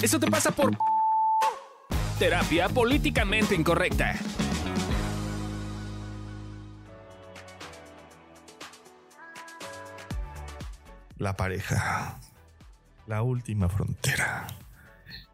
[0.00, 0.76] Eso te pasa por
[2.20, 4.14] terapia políticamente incorrecta.
[11.16, 12.20] La pareja.
[13.08, 14.46] La última frontera.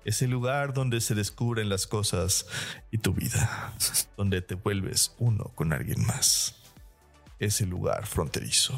[0.07, 2.47] Es el lugar donde se descubren las cosas
[2.91, 3.75] y tu vida.
[4.17, 6.55] Donde te vuelves uno con alguien más.
[7.39, 8.75] Es el lugar fronterizo.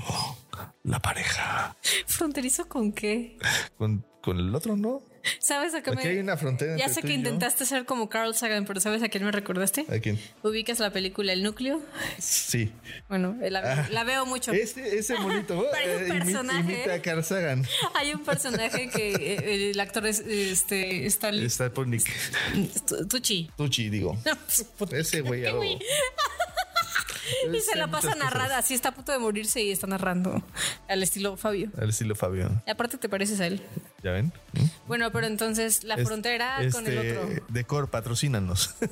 [0.83, 1.77] La pareja.
[2.07, 3.39] ¿Fronterizo con qué?
[3.79, 5.03] Con, con el otro, ¿no?
[5.39, 6.09] ¿Sabes a qué Aquí me.?
[6.11, 6.77] hay una frontera.
[6.77, 7.15] Ya sé que yo.
[7.15, 9.87] intentaste ser como Carl Sagan, pero ¿sabes a quién me recordaste?
[9.89, 10.19] ¿A quién?
[10.43, 11.81] ¿Ubicas la película El Núcleo?
[12.19, 12.71] Sí.
[13.09, 13.89] Bueno, la, Ah.
[13.91, 14.53] la veo mucho.
[14.53, 15.65] Ese, ese bonito.
[15.75, 16.73] Hay un eh, personaje.
[16.75, 17.67] Imita a Carl Sagan.
[17.95, 21.49] Hay un personaje que eh, el actor es este Stanley.
[23.09, 23.51] Tucci.
[23.57, 24.17] Tucci, digo.
[24.79, 25.45] Puta, Ese güey.
[27.53, 30.43] Y se la pasa narrada, así está a punto de morirse y está narrando
[30.89, 31.71] al estilo Fabio.
[31.79, 32.63] Al estilo Fabio.
[32.67, 33.63] Y aparte te pareces a él.
[34.03, 34.33] ¿Ya ven?
[34.87, 37.45] Bueno, pero entonces la Es- frontera con el este, otro.
[37.49, 38.75] Decor, patrocínanos.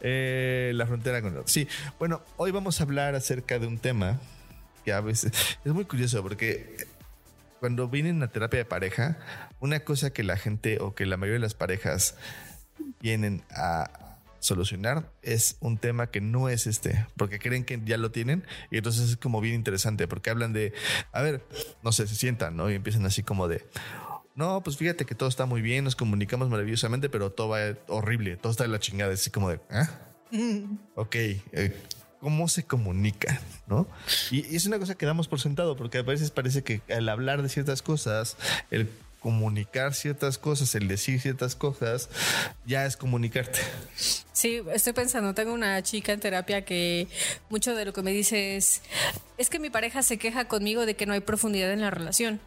[0.00, 1.48] Eh, la frontera con el otro.
[1.52, 1.66] Sí,
[1.98, 4.20] bueno, hoy vamos a hablar acerca de un tema
[4.84, 5.32] que a veces
[5.64, 6.86] es muy curioso porque
[7.60, 9.18] cuando vienen a terapia de pareja,
[9.60, 12.14] una cosa que la gente o que la mayoría de las parejas
[13.00, 14.07] vienen a
[14.48, 18.78] solucionar es un tema que no es este, porque creen que ya lo tienen y
[18.78, 20.72] entonces es como bien interesante porque hablan de,
[21.12, 21.44] a ver,
[21.82, 22.70] no sé, se sientan, ¿no?
[22.70, 23.64] Y empiezan así como de,
[24.34, 28.36] no, pues fíjate que todo está muy bien, nos comunicamos maravillosamente, pero todo va horrible,
[28.36, 29.88] todo está de la chingada, así como de, ¿ah?
[30.94, 31.76] Ok, eh,
[32.20, 33.38] ¿cómo se comunican?
[33.66, 33.86] ¿No?
[34.30, 37.08] Y, y es una cosa que damos por sentado, porque a veces parece que al
[37.08, 38.36] hablar de ciertas cosas,
[38.70, 38.88] el
[39.20, 42.08] comunicar ciertas cosas, el decir ciertas cosas,
[42.66, 43.60] ya es comunicarte.
[44.32, 47.08] Sí, estoy pensando, tengo una chica en terapia que
[47.50, 48.82] mucho de lo que me dice es,
[49.36, 52.38] es que mi pareja se queja conmigo de que no hay profundidad en la relación.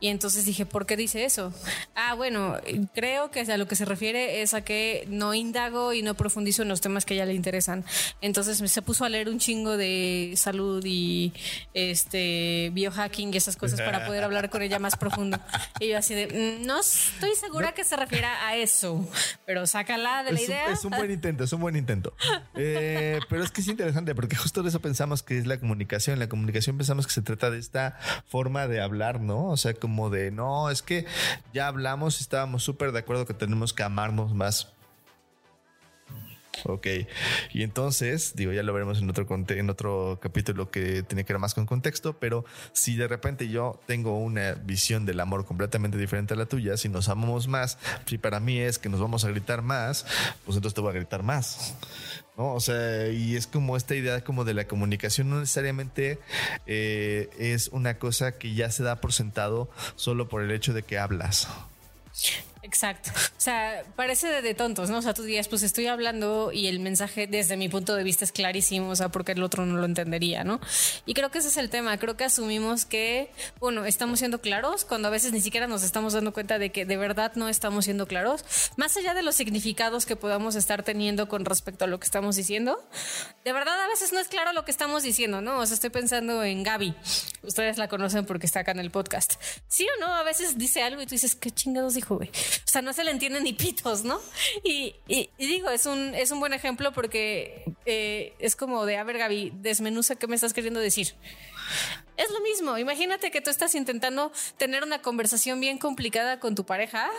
[0.00, 1.52] Y entonces dije, ¿por qué dice eso?
[1.94, 2.56] Ah, bueno,
[2.94, 6.62] creo que a lo que se refiere es a que no indago y no profundizo
[6.62, 7.84] en los temas que a ella le interesan.
[8.22, 11.34] Entonces se puso a leer un chingo de salud y
[11.74, 15.38] este biohacking y esas cosas para poder hablar con ella más profundo.
[15.78, 19.06] Y yo así de, "Mm, no estoy segura que se refiera a eso,
[19.46, 20.72] pero sácala de la Es un, idea.
[20.72, 22.12] es un buen intento, es un buen intento.
[22.56, 26.18] Eh, pero es que es interesante porque justo de eso pensamos que es la comunicación.
[26.18, 27.98] La comunicación pensamos que se trata de esta
[28.28, 29.46] forma de hablar, ¿no?
[29.48, 31.04] O sea, como de, no, es que
[31.52, 34.68] ya hablamos y estábamos súper de acuerdo que tenemos que amarnos más.
[36.64, 36.86] Ok,
[37.52, 41.40] y entonces, digo, ya lo veremos en otro, en otro capítulo que tiene que ver
[41.40, 46.34] más con contexto, pero si de repente yo tengo una visión del amor completamente diferente
[46.34, 49.28] a la tuya, si nos amamos más, si para mí es que nos vamos a
[49.28, 50.06] gritar más,
[50.44, 51.74] pues entonces te voy a gritar más.
[52.36, 52.54] ¿no?
[52.54, 56.18] O sea, y es como esta idea como de la comunicación no necesariamente
[56.66, 60.82] eh, es una cosa que ya se da por sentado solo por el hecho de
[60.82, 61.48] que hablas.
[62.64, 63.10] Exacto.
[63.14, 64.96] O sea, parece de, de tontos, ¿no?
[64.96, 68.24] O sea, tú dirías, pues estoy hablando y el mensaje desde mi punto de vista
[68.24, 70.60] es clarísimo, o sea, porque el otro no lo entendería, ¿no?
[71.04, 71.98] Y creo que ese es el tema.
[71.98, 73.30] Creo que asumimos que,
[73.60, 76.86] bueno, estamos siendo claros cuando a veces ni siquiera nos estamos dando cuenta de que
[76.86, 78.46] de verdad no estamos siendo claros.
[78.78, 82.34] Más allá de los significados que podamos estar teniendo con respecto a lo que estamos
[82.34, 82.82] diciendo,
[83.44, 85.58] de verdad a veces no es claro lo que estamos diciendo, ¿no?
[85.58, 86.94] O sea, estoy pensando en Gaby.
[87.42, 89.34] Ustedes la conocen porque está acá en el podcast.
[89.68, 92.30] Sí o no, a veces dice algo y tú dices, ¿qué chingados dijo, güey?
[92.58, 94.20] O sea, no se le entiende ni pitos, ¿no?
[94.62, 98.96] Y, y- y digo, es un, es un buen ejemplo porque eh, es como de,
[98.96, 101.14] a ver, Gaby, desmenuza qué me estás queriendo decir.
[102.16, 102.78] Es lo mismo.
[102.78, 107.10] Imagínate que tú estás intentando tener una conversación bien complicada con tu pareja.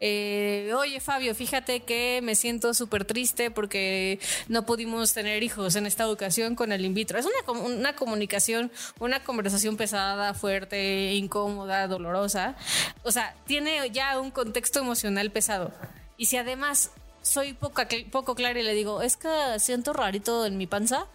[0.00, 5.86] Eh, Oye, Fabio, fíjate que me siento súper triste porque no pudimos tener hijos en
[5.86, 7.18] esta ocasión con el in vitro.
[7.18, 8.70] Es una, una comunicación,
[9.00, 12.54] una conversación pesada, fuerte, incómoda, dolorosa.
[13.02, 15.72] O sea, tiene ya un contexto emocional pesado.
[16.16, 16.92] Y si además
[17.24, 19.28] soy poca, poco clara y le digo, es que
[19.58, 21.06] siento rarito en mi panza,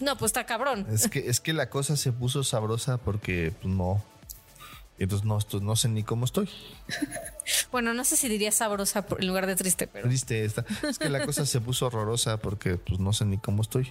[0.00, 0.86] no, pues está cabrón.
[0.90, 4.02] Es que, es que la cosa se puso sabrosa porque pues, no.
[4.98, 6.48] Entonces no, esto- no sé ni cómo estoy.
[7.72, 10.64] Bueno, no sé si diría sabrosa por- en lugar de triste, pero Triste está.
[10.88, 13.88] Es que la cosa se puso horrorosa porque pues no sé ni cómo estoy.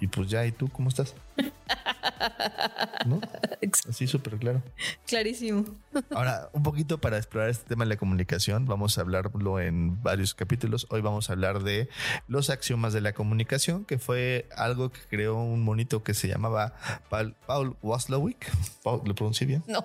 [0.00, 1.14] Y pues ya, ¿y tú cómo estás?
[3.06, 3.20] ¿No?
[3.88, 4.62] Así súper claro.
[5.06, 5.64] clarísimo.
[6.10, 10.34] Ahora, un poquito para explorar este tema de la comunicación, vamos a hablarlo en varios
[10.34, 10.86] capítulos.
[10.90, 11.88] Hoy vamos a hablar de
[12.28, 16.74] los axiomas de la comunicación, que fue algo que creó un monito que se llamaba
[17.08, 17.76] Paul, Paul
[18.84, 19.64] ¿Lo pronuncié bien?
[19.66, 19.84] No.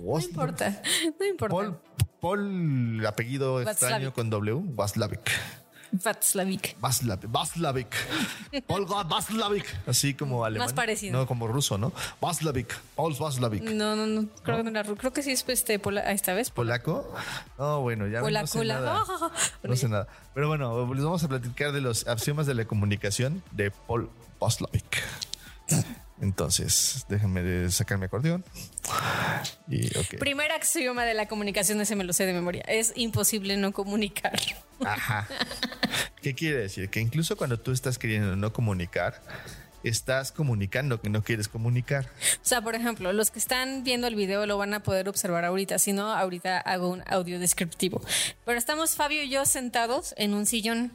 [0.00, 0.82] No importa,
[1.18, 1.54] no importa.
[1.54, 1.78] Paul,
[2.20, 5.30] Paul, apellido extraño con W, Waslawik.
[6.02, 6.76] Václavic.
[6.80, 7.94] Václav- Václavic.
[8.68, 9.64] Olga Václavic.
[9.86, 10.66] Así como alemán.
[10.66, 11.12] Más parecido.
[11.16, 11.92] No, como ruso, ¿no?
[12.20, 12.76] Václavic.
[12.96, 13.62] Paul Václavic.
[13.62, 14.28] No, no, no.
[14.42, 16.50] Creo que no era Creo que sí es este pola, esta vez.
[16.50, 17.14] ¿Polaco?
[17.58, 18.74] No, bueno, ya no sé Polacola.
[18.80, 19.04] nada.
[19.62, 20.08] No sé nada.
[20.34, 24.10] Pero bueno, les vamos a platicar de los axiomas de la comunicación de Paul
[24.40, 25.02] Václavic.
[26.20, 28.44] Entonces, déjenme sacar mi acordeón.
[29.68, 29.88] Y.
[30.18, 32.62] Primer axioma de la comunicación, ese me lo sé de memoria.
[32.66, 34.38] Es imposible no comunicar.
[34.84, 35.26] Ajá.
[36.22, 36.90] ¿Qué quiere decir?
[36.90, 39.20] Que incluso cuando tú estás queriendo no comunicar,
[39.84, 42.06] estás comunicando que no quieres comunicar.
[42.06, 45.44] O sea, por ejemplo, los que están viendo el video lo van a poder observar
[45.44, 48.02] ahorita, si no, ahorita hago un audio descriptivo.
[48.44, 50.92] Pero estamos Fabio y yo sentados en un sillón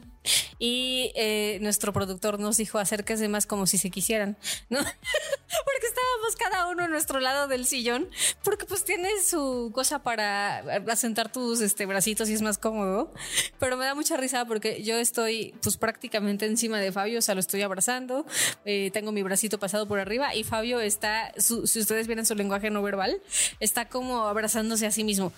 [0.58, 4.36] y eh, nuestro productor nos dijo acérquese más como si se quisieran,
[4.68, 4.78] ¿no?
[4.78, 8.08] porque estábamos cada uno a nuestro lado del sillón,
[8.44, 10.58] porque pues tiene su cosa para
[10.90, 13.12] asentar tus este, bracitos y es más cómodo.
[13.58, 17.34] Pero me da mucha risa porque yo estoy pues prácticamente encima de Fabio, o sea,
[17.34, 18.26] lo estoy abrazando,
[18.64, 22.34] eh, tengo mi bracito pasado por arriba y Fabio está, su- si ustedes vieran su
[22.34, 23.20] lenguaje no verbal,
[23.60, 25.32] está como abrazándose a sí mismo.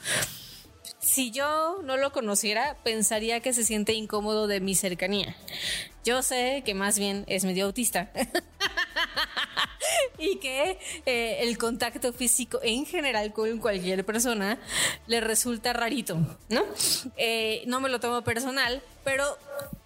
[0.98, 5.36] Si yo no lo conociera, pensaría que se siente incómodo de mi cercanía.
[6.04, 8.10] Yo sé que más bien es medio autista.
[10.18, 14.58] y que eh, el contacto físico en general con cualquier persona
[15.06, 16.18] le resulta rarito,
[16.48, 16.64] ¿no?
[17.16, 19.24] Eh, no me lo tomo personal, pero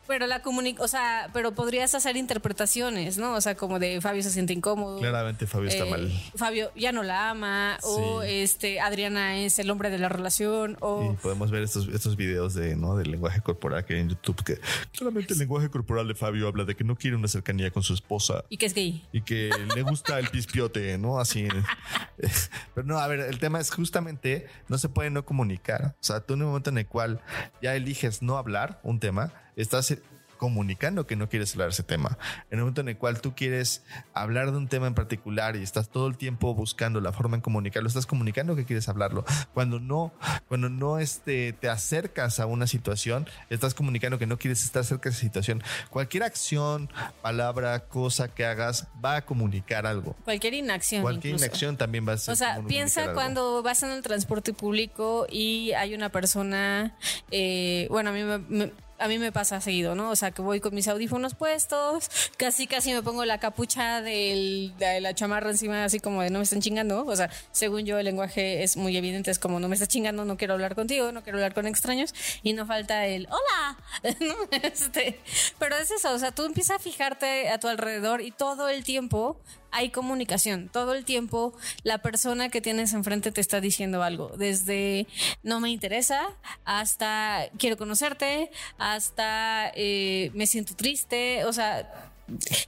[0.07, 3.35] pero la comunica, o sea, pero podrías hacer interpretaciones, ¿no?
[3.35, 4.99] O sea, como de Fabio se siente incómodo.
[4.99, 6.13] Claramente Fabio está Eh, mal.
[6.37, 11.13] Fabio ya no la ama, o este Adriana es el hombre de la relación, o
[11.13, 12.97] Y podemos ver estos, estos videos de, ¿no?
[12.97, 14.59] del lenguaje corporal que hay en YouTube, que
[14.97, 17.95] claramente el lenguaje corporal de Fabio habla de que no quiere una cercanía con su
[17.95, 19.05] esposa y que es gay.
[19.13, 21.19] y que le gusta el pispiote, ¿no?
[21.21, 21.49] Así.
[22.75, 25.95] Pero no, a ver, el tema es justamente no se puede no comunicar.
[26.01, 27.21] O sea, tú en un momento en el cual
[27.63, 30.03] ya eliges no hablar un tema, estás eh,
[30.37, 32.19] comunicando que no quieres hablar de ese tema.
[32.51, 33.83] En el momento en el cual tú quieres
[34.13, 37.41] hablar de un tema en particular y estás todo el tiempo buscando la forma en
[37.41, 39.25] comunicarlo, estás comunicando que quieres hablarlo.
[39.55, 40.13] Cuando no,
[40.47, 45.09] cuando no este, te acercas a una situación, estás comunicando que no quieres estar cerca
[45.09, 45.63] de esa situación.
[45.89, 46.91] Cualquier acción,
[47.23, 50.17] palabra, cosa que hagas va a comunicar algo.
[50.25, 51.01] Cualquier inacción.
[51.01, 51.47] Cualquier incluso.
[51.47, 52.33] inacción también va a ser.
[52.33, 53.15] O sea, piensa algo.
[53.15, 56.95] cuando vas en el transporte público y hay una persona,
[57.31, 60.11] eh, bueno, a mí me, me- a mí me pasa seguido, ¿no?
[60.11, 64.73] O sea, que voy con mis audífonos puestos, casi casi me pongo la capucha del-
[64.79, 67.05] de la chamarra encima, así como de no me están chingando.
[67.05, 70.25] O sea, según yo el lenguaje es muy evidente, es como no me estás chingando,
[70.25, 73.77] no quiero hablar contigo, no quiero hablar con extraños y no falta el hola.
[74.63, 75.21] Este,
[75.59, 78.85] pero es eso, o sea, tú empiezas a fijarte a tu alrededor y todo el
[78.85, 79.39] tiempo
[79.77, 80.71] hay comunicación.
[80.73, 81.53] Todo el tiempo
[81.83, 84.33] la persona que tienes enfrente te está diciendo algo.
[84.37, 85.07] Desde
[85.43, 86.29] no me interesa
[86.65, 91.45] hasta quiero conocerte, hasta eh, me siento triste.
[91.45, 92.11] O sea,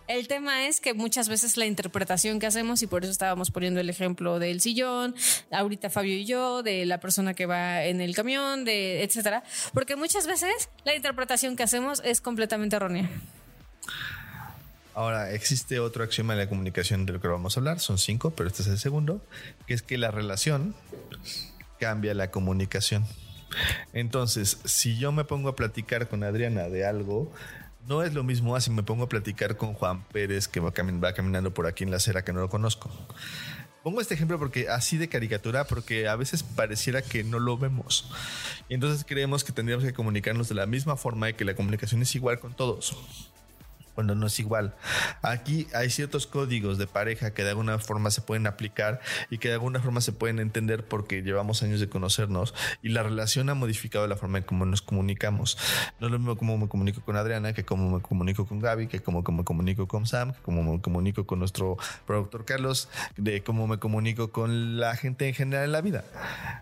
[0.07, 3.81] el tema es que muchas veces la interpretación que hacemos, y por eso estábamos poniendo
[3.81, 5.15] el ejemplo del sillón,
[5.51, 9.97] ahorita Fabio y yo, de la persona que va en el camión, de etcétera, porque
[9.97, 13.09] muchas veces la interpretación que hacemos es completamente errónea.
[14.99, 18.33] Ahora, existe otro axioma de la comunicación de lo que vamos a hablar, son cinco,
[18.33, 19.25] pero este es el segundo,
[19.69, 20.75] que es que la relación
[21.79, 23.07] cambia la comunicación.
[23.93, 27.33] Entonces, si yo me pongo a platicar con Adriana de algo,
[27.87, 31.01] no es lo mismo así me pongo a platicar con Juan Pérez que va, camin-
[31.03, 32.91] va caminando por aquí en la acera que no lo conozco.
[33.85, 38.11] Pongo este ejemplo porque así de caricatura, porque a veces pareciera que no lo vemos.
[38.69, 42.03] Y entonces creemos que tendríamos que comunicarnos de la misma forma y que la comunicación
[42.03, 43.31] es igual con todos
[43.99, 44.77] cuando no es igual.
[45.23, 49.49] Aquí hay ciertos códigos de pareja que de alguna forma se pueden aplicar y que
[49.49, 53.57] de alguna forma se pueden entender porque llevamos años de conocernos y la relación ha
[53.57, 55.59] modificado la forma en cómo nos comunicamos.
[55.99, 58.87] No es lo mismo cómo me comunico con Adriana que cómo me comunico con Gaby,
[58.87, 61.77] que cómo, cómo me comunico con Sam, que cómo me comunico con nuestro
[62.07, 66.05] productor Carlos, de cómo me comunico con la gente en general en la vida.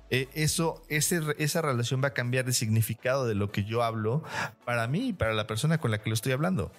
[0.09, 4.25] Eh, eso, ese, esa relación va a cambiar de significado de lo que yo hablo
[4.65, 6.73] para mí y para la persona con la que lo estoy hablando.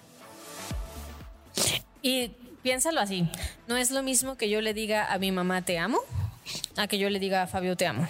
[2.02, 2.30] Y
[2.62, 3.28] piénsalo así,
[3.66, 5.98] no es lo mismo que yo le diga a mi mamá te amo,
[6.76, 8.06] a que yo le diga a Fabio te amo.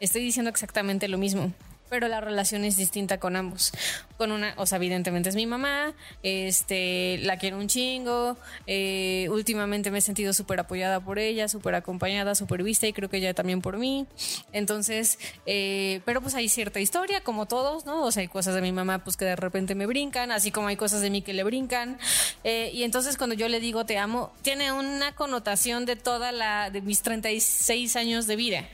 [0.00, 1.52] Estoy diciendo exactamente lo mismo.
[1.88, 3.72] Pero la relación es distinta con ambos.
[4.16, 8.36] Con una, o sea, evidentemente es mi mamá, este, la quiero un chingo.
[8.66, 13.08] eh, últimamente me he sentido súper apoyada por ella, súper acompañada, súper vista y creo
[13.08, 14.06] que ella también por mí.
[14.52, 18.02] Entonces, eh, pero pues hay cierta historia, como todos, ¿no?
[18.02, 20.68] O sea, hay cosas de mi mamá pues que de repente me brincan, así como
[20.68, 21.98] hay cosas de mí que le brincan.
[22.44, 26.70] Eh, y entonces cuando yo le digo te amo, tiene una connotación de toda la,
[26.70, 28.64] de mis 36 años de vida.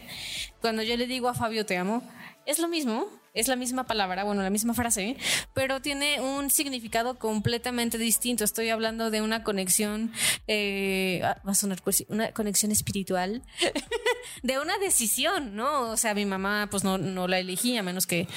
[0.61, 2.03] Cuando yo le digo a Fabio te amo,
[2.47, 5.17] es lo mismo, es la misma palabra, bueno, la misma frase,
[5.55, 8.45] pero tiene un significado completamente distinto.
[8.45, 10.13] Estoy hablando de una conexión,
[10.47, 13.43] eh, ah, va a sonar una conexión espiritual,
[14.43, 15.91] de una decisión, ¿no?
[15.91, 18.29] O sea, mi mamá pues no, no la elegí, a menos que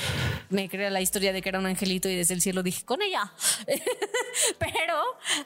[0.50, 3.02] me crea la historia de que era un angelito y desde el cielo dije, con
[3.02, 3.32] ella.
[4.60, 4.96] pero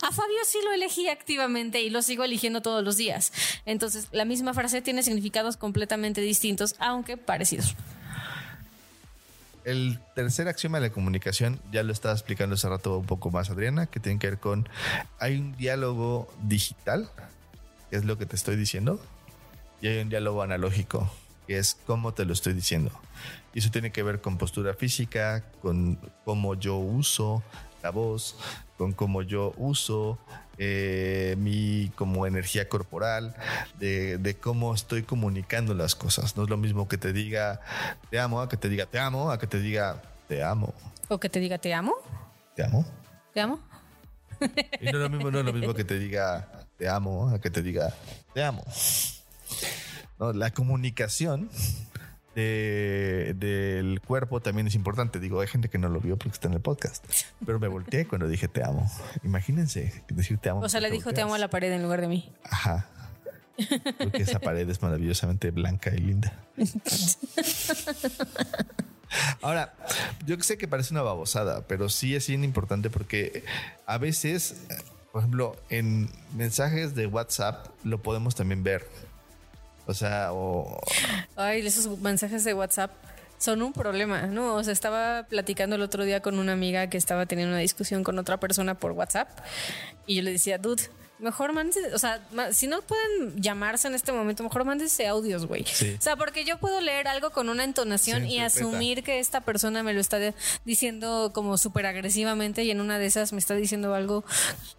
[0.02, 3.34] a Fabio sí lo elegí activamente y lo sigo eligiendo todos los días.
[3.66, 7.76] Entonces, la misma frase tiene significados completamente distintos, aunque parecidos.
[9.64, 13.50] El tercer axioma de la comunicación, ya lo estaba explicando hace rato un poco más
[13.50, 14.68] Adriana, que tiene que ver con,
[15.20, 17.10] hay un diálogo digital,
[17.90, 19.00] que es lo que te estoy diciendo,
[19.82, 21.12] y hay un diálogo analógico,
[21.48, 22.92] que es cómo te lo estoy diciendo.
[23.54, 27.44] Y eso tiene que ver con postura física, con cómo yo uso
[27.84, 28.36] la voz,
[28.78, 30.18] con cómo yo uso
[30.58, 33.36] eh, mi como energía corporal,
[33.80, 36.38] de, cómo estoy comunicando las cosas.
[36.38, 37.62] No es lo mismo que te diga
[38.10, 40.74] te amo, a que te diga te amo, a que te diga te amo.
[41.08, 41.94] O que te diga te amo.
[42.56, 42.86] Te amo.
[43.34, 43.60] Te amo.
[44.80, 46.48] Y no es lo mismo, no es lo mismo que te diga
[46.78, 47.94] te amo, a que te diga
[48.34, 48.64] te amo.
[50.20, 51.50] No, la comunicación
[52.36, 55.20] del cuerpo también es importante.
[55.20, 57.06] Digo, hay gente que no lo vio porque está en el podcast,
[57.46, 58.90] pero me volteé cuando dije te amo.
[59.24, 60.62] Imagínense decir te amo.
[60.62, 62.32] O sea, le dijo te amo a la pared en lugar de mí.
[62.44, 62.88] Ajá.
[63.98, 66.34] Porque esa pared es maravillosamente blanca y linda.
[69.42, 69.74] Ahora,
[70.26, 73.44] yo sé que parece una babosada, pero sí es bien importante porque
[73.86, 74.68] a veces,
[75.12, 78.88] por ejemplo, en mensajes de WhatsApp lo podemos también ver
[79.92, 80.80] o sea, o...
[81.36, 82.92] Ay, esos mensajes de WhatsApp
[83.38, 84.56] son un problema, ¿no?
[84.56, 88.04] O sea, estaba platicando el otro día con una amiga que estaba teniendo una discusión
[88.04, 89.28] con otra persona por WhatsApp
[90.06, 90.84] y yo le decía, dude,
[91.22, 95.64] mejor mándense, o sea, si no pueden llamarse en este momento, mejor mándense audios, güey.
[95.64, 99.84] O sea, porque yo puedo leer algo con una entonación y asumir que esta persona
[99.84, 100.18] me lo está
[100.66, 104.24] diciendo como súper agresivamente y en una de esas me está diciendo algo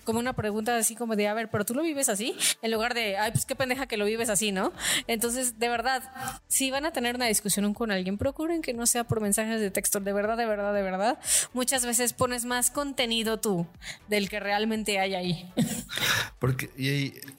[0.05, 2.95] como una pregunta así como de, a ver, pero tú lo vives así, en lugar
[2.95, 4.73] de, ay, pues qué pendeja que lo vives así, ¿no?
[5.07, 6.03] Entonces, de verdad,
[6.49, 9.71] si van a tener una discusión con alguien, procuren que no sea por mensajes de
[9.71, 11.19] texto, de verdad, de verdad, de verdad.
[11.53, 13.67] Muchas veces pones más contenido tú
[14.09, 15.53] del que realmente hay ahí.
[16.43, 16.71] Porque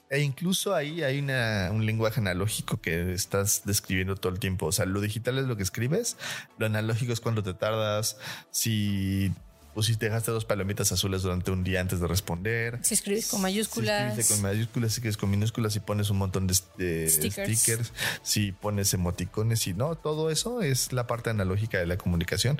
[0.08, 4.64] e incluso ahí hay un lenguaje analógico que estás describiendo todo el tiempo.
[4.64, 6.16] O sea, lo digital es lo que escribes,
[6.56, 8.16] lo analógico es cuando te tardas,
[8.50, 9.30] si
[9.74, 12.78] pues si te dejaste dos palomitas azules durante un día antes de responder.
[12.80, 14.16] Si escribes con mayúsculas.
[14.16, 17.92] Si con mayúsculas, si escribes con minúsculas, si pones un montón de, stickers.
[18.22, 22.58] si pones emoticones, y no, todo eso es la parte analógica de la comunicación.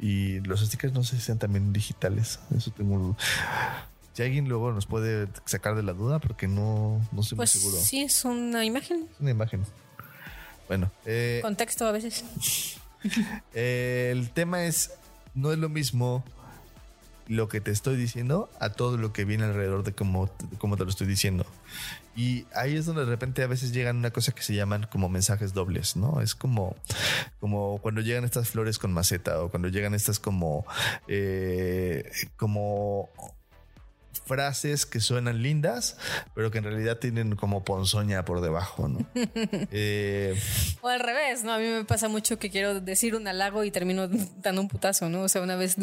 [0.00, 2.40] Y los stickers no sé si sean también digitales.
[2.56, 3.16] Eso tengo
[4.14, 7.62] si alguien luego nos puede sacar de la duda, porque no, no estoy pues muy
[7.62, 7.82] seguro.
[7.82, 9.08] Sí, es una imagen.
[9.12, 9.64] Es una imagen.
[10.68, 10.90] Bueno.
[11.04, 12.24] Eh, Contexto a veces.
[13.54, 14.92] el tema es,
[15.34, 16.24] no es lo mismo
[17.26, 20.84] lo que te estoy diciendo a todo lo que viene alrededor de cómo, cómo te
[20.84, 21.46] lo estoy diciendo.
[22.16, 25.08] Y ahí es donde de repente a veces llegan una cosa que se llaman como
[25.08, 26.20] mensajes dobles, ¿no?
[26.20, 26.76] Es como,
[27.40, 30.64] como cuando llegan estas flores con maceta o cuando llegan estas como,
[31.08, 33.08] eh, como
[34.24, 35.96] frases que suenan lindas,
[36.34, 39.06] pero que en realidad tienen como ponzoña por debajo, ¿no?
[39.76, 40.38] Eh,
[40.80, 41.52] o al revés, ¿no?
[41.52, 44.08] A mí me pasa mucho que quiero decir un halago y termino
[44.42, 45.22] dando un putazo, ¿no?
[45.22, 45.76] O sea, una vez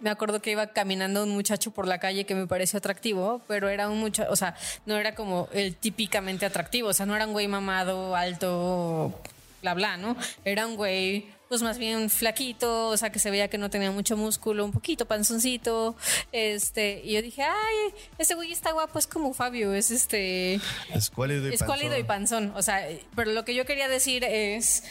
[0.00, 3.68] me acuerdo que iba caminando un muchacho por la calle que me pareció atractivo, pero
[3.68, 4.54] era un muchacho, o sea,
[4.86, 9.20] no era como el típicamente atractivo, o sea, no era un güey mamado, alto,
[9.62, 10.16] bla, bla, ¿no?
[10.44, 13.90] Era un güey pues más bien flaquito, o sea, que se veía que no tenía
[13.90, 15.96] mucho músculo, un poquito panzoncito,
[16.30, 20.60] este, y yo dije, ay, ese güey está guapo, es como Fabio, es este...
[20.94, 24.84] Escuálido y escuálido y panzón, o sea, pero lo que yo quería decir es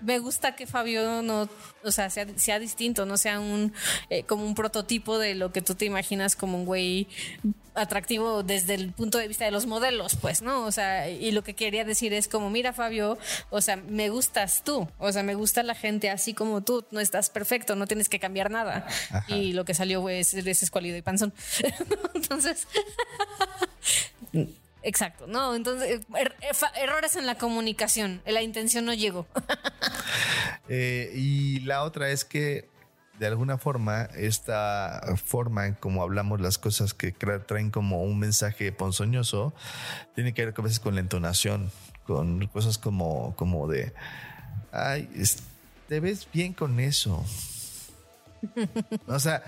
[0.00, 1.48] me gusta que Fabio no,
[1.82, 3.72] o sea, sea, distinto, no sea un
[4.10, 7.08] eh, como un prototipo de lo que tú te imaginas como un güey
[7.74, 10.64] atractivo desde el punto de vista de los modelos, pues, ¿no?
[10.64, 13.18] O sea, y lo que quería decir es como, mira, Fabio,
[13.50, 17.00] o sea, me gustas tú, o sea, me gusta la gente así como tú, no
[17.00, 18.86] estás perfecto, no tienes que cambiar nada.
[19.28, 21.34] Y lo que salió, güey, es, ese escuálido y panzón.
[22.14, 22.66] Entonces,
[24.86, 29.26] Exacto, no, entonces er, er, errores en la comunicación, la intención no llegó.
[30.68, 32.68] Eh, y la otra es que
[33.20, 38.72] de alguna forma esta forma en como hablamos las cosas que traen como un mensaje
[38.72, 39.54] ponzoñoso
[40.16, 41.70] tiene que ver a veces con la entonación,
[42.04, 43.92] con cosas como, como de,
[44.72, 45.08] ay,
[45.88, 47.24] te ves bien con eso.
[49.06, 49.42] O sea,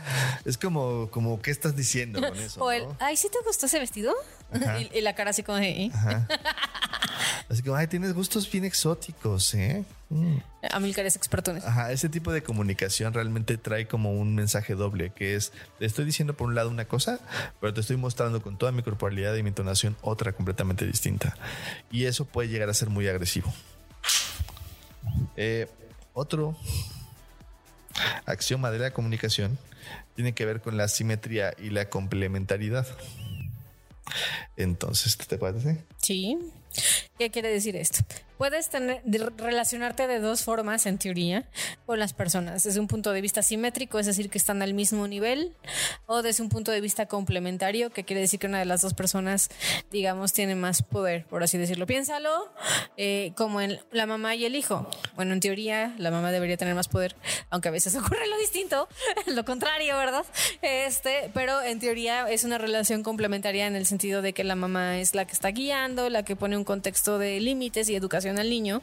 [0.44, 2.62] es como, como, ¿qué estás diciendo con eso?
[2.62, 4.14] O el, ay, ¿sí te gustó ese vestido?
[4.94, 5.68] Y, la cara así como de...
[5.68, 5.92] ¿eh?
[7.50, 9.84] Así que, ay, tienes gustos bien exóticos, ¿eh?
[10.10, 10.36] Mm.
[10.70, 11.66] Amilcar es experto en eso.
[11.66, 16.04] Ajá, ese tipo de comunicación realmente trae como un mensaje doble, que es, te estoy
[16.04, 17.20] diciendo por un lado una cosa,
[17.60, 21.36] pero te estoy mostrando con toda mi corporalidad y mi entonación otra completamente distinta.
[21.90, 23.52] Y eso puede llegar a ser muy agresivo.
[25.36, 25.68] Eh,
[26.12, 26.56] otro
[28.26, 29.58] axioma de la comunicación
[30.14, 32.86] tiene que ver con la simetría y la complementariedad.
[34.56, 35.84] Entonces, ¿qué te parece?
[35.98, 36.38] Sí.
[37.18, 38.04] ¿Qué quiere decir esto?
[38.38, 39.02] Puedes tener,
[39.36, 41.44] relacionarte de dos formas, en teoría,
[41.86, 42.62] con las personas.
[42.62, 45.56] Desde un punto de vista simétrico, es decir, que están al mismo nivel,
[46.06, 48.94] o desde un punto de vista complementario, que quiere decir que una de las dos
[48.94, 49.50] personas,
[49.90, 51.86] digamos, tiene más poder, por así decirlo.
[51.86, 52.48] Piénsalo
[52.96, 54.88] eh, como en la mamá y el hijo.
[55.16, 57.16] Bueno, en teoría, la mamá debería tener más poder,
[57.50, 58.86] aunque a veces ocurre lo distinto,
[59.26, 60.24] lo contrario, ¿verdad?
[60.62, 65.00] Este, pero en teoría es una relación complementaria en el sentido de que la mamá
[65.00, 68.50] es la que está guiando, la que pone un contexto de límites y educación al
[68.50, 68.82] niño,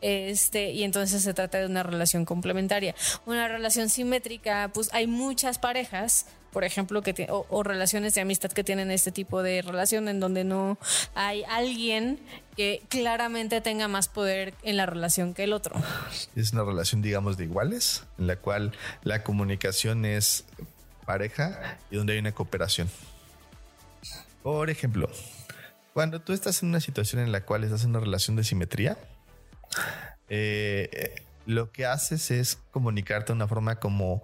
[0.00, 2.96] este, y entonces se trata de una relación complementaria.
[3.26, 8.64] Una relación simétrica, pues hay muchas parejas por ejemplo, que o, relaciones de amistad que
[8.64, 10.78] tienen este tipo de relación en donde no
[11.14, 12.18] hay alguien
[12.56, 15.80] que claramente tenga más poder en la relación que el otro.
[16.36, 18.72] Es una relación, digamos, de iguales, en la cual
[19.02, 20.44] la comunicación es
[21.06, 22.90] pareja y donde hay una cooperación.
[24.42, 25.08] Por ejemplo,
[25.94, 28.96] cuando tú estás en una situación en la cual estás en una relación de simetría,
[30.28, 34.22] eh, lo que haces es comunicarte de una forma como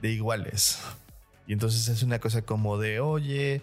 [0.00, 0.80] de iguales.
[1.46, 3.62] Y entonces es una cosa como de, oye,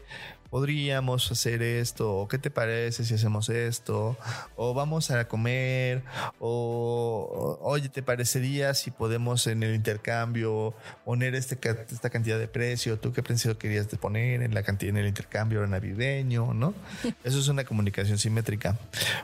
[0.54, 4.16] podríamos hacer esto, o qué te parece si hacemos esto,
[4.56, 6.04] o vamos a comer,
[6.38, 11.58] o oye, ¿te parecería si podemos en el intercambio poner este,
[11.90, 13.00] esta cantidad de precio?
[13.00, 16.54] ¿Tú qué precio querías de poner en la cantidad en el intercambio navideño?
[16.54, 16.76] ¿No?
[17.24, 18.78] Eso es una comunicación simétrica.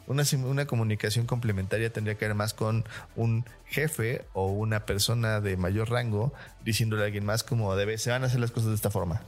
[0.07, 5.57] Una, una comunicación complementaria tendría que ver más con un jefe o una persona de
[5.57, 6.33] mayor rango
[6.65, 9.21] diciéndole a alguien más como debe, se van a hacer las cosas de esta forma.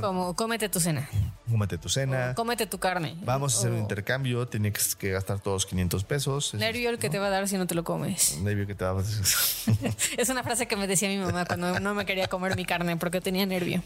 [0.00, 1.08] Como cómete tu cena.
[1.50, 2.34] Cómete tu cena.
[2.34, 3.16] cómete tu carne.
[3.24, 4.46] Vamos a hacer un intercambio.
[4.46, 6.54] Tienes que gastar todos 500 pesos.
[6.54, 8.38] Nervio el que te va a dar si no te lo comes.
[8.38, 9.04] Nervio que te va a dar.
[10.18, 12.96] es una frase que me decía mi mamá cuando no me quería comer mi carne
[12.96, 13.82] porque tenía nervio.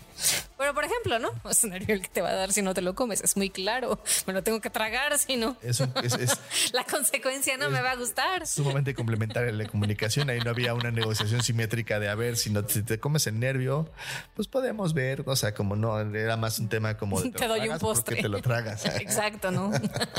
[0.58, 1.30] Pero por ejemplo, ¿no?
[1.50, 3.22] Es nervio el que te va a dar si no te lo comes.
[3.22, 3.98] Es muy claro.
[4.26, 5.56] Me lo tengo que tragar si no.
[6.72, 8.46] La consecuencia no me va a gustar.
[8.46, 10.30] Sumamente complementaria la comunicación.
[10.30, 13.38] Ahí no había una negociación simétrica de a ver si no si te comes el
[13.38, 13.88] nervio,
[14.34, 17.68] pues podemos ver o sea, como no, era más un tema como de te, doy
[17.68, 18.20] un postre.
[18.22, 18.84] te lo tragas.
[19.00, 19.70] Exacto, ¿no?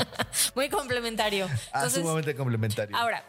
[0.54, 1.48] Muy complementario.
[1.72, 2.96] ah, sumamente complementario.
[2.96, 3.24] Ahora,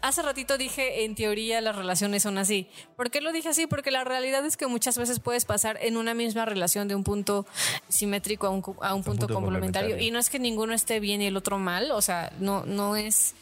[0.00, 2.68] hace ratito dije, en teoría las relaciones son así.
[2.96, 3.66] ¿Por qué lo dije así?
[3.66, 7.04] Porque la realidad es que muchas veces puedes pasar en una misma relación de un
[7.04, 7.46] punto
[7.88, 9.98] simétrico a un, a un punto, complementario.
[9.98, 12.96] Y no es que ninguno esté bien y el otro mal, o sea, no, no
[12.96, 13.34] es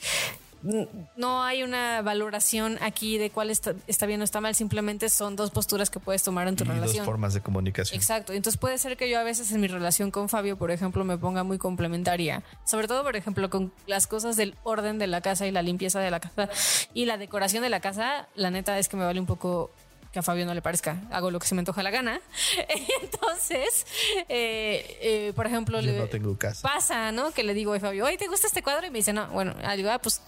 [1.17, 3.75] no hay una valoración aquí de cuál está,
[4.07, 6.99] bien o está mal, simplemente son dos posturas que puedes tomar en tu relación.
[6.99, 7.99] Dos formas de comunicación.
[7.99, 8.33] Exacto.
[8.33, 11.19] Entonces puede ser que yo a veces en mi relación con Fabio, por ejemplo, me
[11.19, 12.43] ponga muy complementaria.
[12.65, 16.01] Sobre todo, por ejemplo, con las cosas del orden de la casa y la limpieza
[16.01, 16.49] de la casa
[16.95, 18.29] y la decoración de la casa.
[18.35, 19.71] La neta es que me vale un poco
[20.13, 22.21] que a Fabio no le parezca, hago lo que se me antoja la gana.
[23.03, 23.87] Entonces,
[24.29, 26.69] eh, eh, por ejemplo, le no tengo casa.
[26.69, 27.31] pasa, ¿no?
[27.31, 28.87] Que le digo a Fabio, oye, ¿te gusta este cuadro?
[28.87, 30.21] Y me dice, no, bueno, digo, ah, pues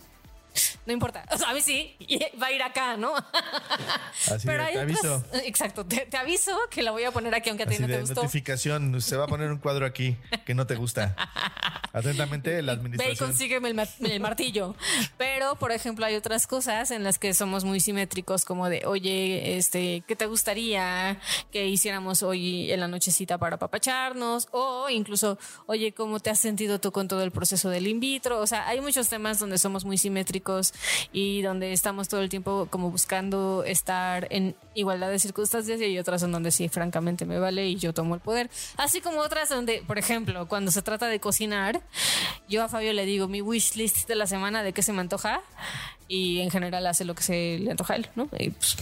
[0.87, 1.25] no importa.
[1.33, 1.97] O sea, a mí sí,
[2.41, 3.15] va a ir acá, ¿no?
[4.31, 5.25] Así Pero te aviso.
[5.45, 8.23] Exacto, te, aviso que la voy a poner aquí aunque a ti no te gustó.
[8.23, 11.17] notificación, se va a poner un cuadro aquí que no te gusta.
[11.93, 13.11] Atentamente, la administración.
[13.11, 14.75] Ve y consígueme el, martillo.
[15.19, 19.59] Pero, por ejemplo, hay otras cosas en las que somos muy simétricos, como de, oye,
[19.59, 24.49] este, ¿qué te gustaría que hiciéramos hoy en la nochecita para papacharnos?
[24.53, 28.41] O incluso, oye, ¿cómo te has sentido tú con todo el proceso del in vitro?
[28.41, 30.41] O sea, hay muchos temas donde somos muy simétricos
[31.12, 35.98] y donde estamos todo el tiempo como buscando estar en igualdad de circunstancias y hay
[35.98, 38.50] otras en donde sí, francamente me vale y yo tomo el poder.
[38.76, 41.81] Así como otras donde, por ejemplo, cuando se trata de cocinar,
[42.48, 45.00] yo a Fabio le digo mi wish list de la semana de qué se me
[45.00, 45.42] antoja
[46.09, 48.28] y en general hace lo que se le antoja a él, ¿no?
[48.38, 48.76] Y pues,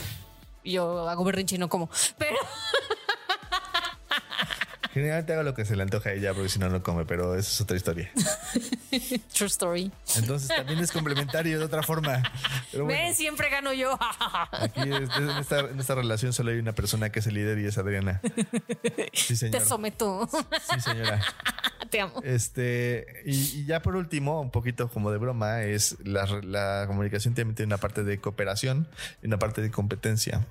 [0.65, 2.37] yo hago berrinche y no como, pero...
[4.93, 7.37] Generalmente hago lo que se le antoja a ella porque si no, no come, pero
[7.37, 8.11] eso es otra historia.
[9.35, 9.93] True story.
[10.17, 12.23] Entonces también es complementario de otra forma.
[12.73, 13.97] Ven, siempre gano yo.
[14.51, 15.05] Aquí en
[15.39, 18.21] esta, en esta, relación solo hay una persona que es el líder y es Adriana.
[19.13, 19.61] Sí, señor.
[19.61, 20.29] Te someto.
[20.75, 21.21] Sí, señora.
[21.89, 22.21] Te amo.
[22.25, 27.55] Este, y, ya por último, un poquito como de broma, es la, la comunicación tiene
[27.65, 28.89] una parte de cooperación
[29.23, 30.47] y una parte de competencia.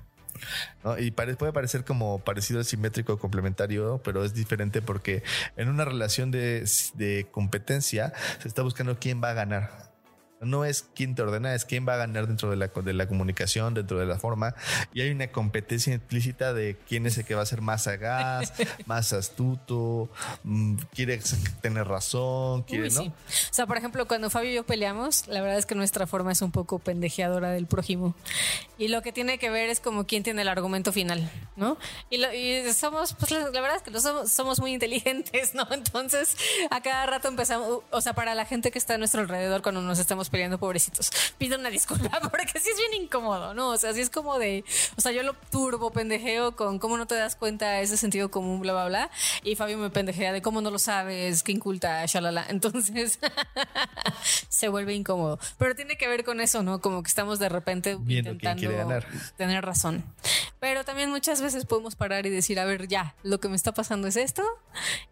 [0.98, 5.22] Y puede parecer como parecido simétrico complementario, pero es diferente porque
[5.56, 9.89] en una relación de competencia se está buscando quién va a ganar.
[10.40, 13.06] No es quién te ordena, es quién va a ganar dentro de la, de la
[13.06, 14.54] comunicación, dentro de la forma.
[14.94, 18.52] Y hay una competencia implícita de quién es el que va a ser más sagaz,
[18.86, 20.08] más astuto,
[20.44, 21.20] mm, quiere
[21.60, 23.02] tener razón, quiere, ¿no?
[23.02, 23.12] O
[23.50, 26.40] sea, por ejemplo, cuando Fabio y yo peleamos, la verdad es que nuestra forma es
[26.40, 28.14] un poco pendejeadora del prójimo.
[28.78, 31.76] Y lo que tiene que ver es como quién tiene el argumento final, ¿no?
[32.08, 32.18] Y,
[32.72, 35.68] somos, pues la, verdad es que somos, somos muy inteligentes, ¿no?
[35.70, 36.34] Entonces,
[36.70, 39.82] a cada rato empezamos, o sea, para la gente que está a nuestro alrededor cuando
[39.82, 41.10] nos estamos peleando, pobrecitos.
[41.38, 43.70] Pido una disculpa porque sí es bien incómodo, ¿no?
[43.70, 44.64] O sea, sí es como de,
[44.96, 48.60] o sea, yo lo turbo pendejeo con cómo no te das cuenta ese sentido común,
[48.60, 49.10] bla, bla, bla.
[49.42, 52.46] Y Fabio me pendejea de cómo no lo sabes, qué inculta, shalala.
[52.48, 53.18] Entonces
[54.48, 55.38] se vuelve incómodo.
[55.58, 56.80] Pero tiene que ver con eso, ¿no?
[56.80, 58.70] Como que estamos de repente intentando
[59.36, 60.04] tener razón.
[60.58, 63.72] Pero también muchas veces podemos parar y decir, a ver, ya, lo que me está
[63.72, 64.42] pasando es esto.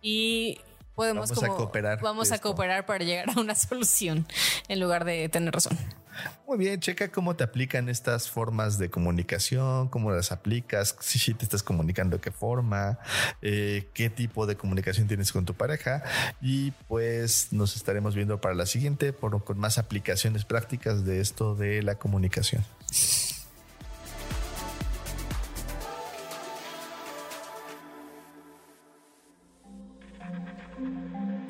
[0.03, 0.61] Y
[0.99, 2.01] podemos vamos a cooperar.
[2.03, 4.27] Vamos a cooperar para llegar a una solución
[4.67, 5.79] en lugar de tener razón.
[6.45, 11.45] Muy bien, checa cómo te aplican estas formas de comunicación, cómo las aplicas, si te
[11.45, 12.99] estás comunicando, qué forma,
[13.43, 16.03] eh, qué tipo de comunicación tienes con tu pareja
[16.41, 21.55] y pues nos estaremos viendo para la siguiente por, con más aplicaciones prácticas de esto
[21.55, 22.65] de la comunicación.